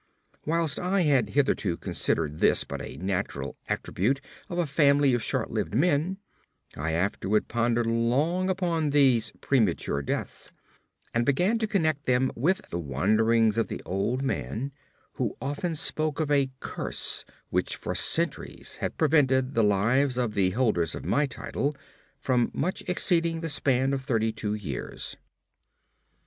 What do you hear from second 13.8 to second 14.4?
old